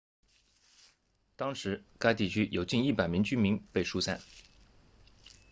[1.35, 4.19] 当时该地区有近100名居民被疏散